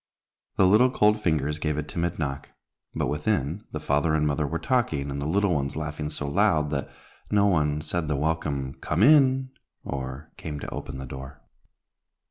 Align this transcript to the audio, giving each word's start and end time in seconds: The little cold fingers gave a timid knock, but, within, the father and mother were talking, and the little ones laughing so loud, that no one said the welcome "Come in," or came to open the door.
The 0.57 0.65
little 0.65 0.89
cold 0.89 1.21
fingers 1.21 1.59
gave 1.59 1.77
a 1.77 1.83
timid 1.83 2.17
knock, 2.17 2.49
but, 2.95 3.05
within, 3.05 3.63
the 3.71 3.79
father 3.79 4.15
and 4.15 4.25
mother 4.25 4.47
were 4.47 4.57
talking, 4.57 5.11
and 5.11 5.21
the 5.21 5.27
little 5.27 5.53
ones 5.53 5.75
laughing 5.75 6.09
so 6.09 6.27
loud, 6.27 6.71
that 6.71 6.89
no 7.29 7.45
one 7.45 7.81
said 7.81 8.07
the 8.07 8.15
welcome 8.15 8.73
"Come 8.81 9.03
in," 9.03 9.51
or 9.83 10.31
came 10.37 10.59
to 10.59 10.69
open 10.73 10.97
the 10.97 11.05
door. 11.05 11.43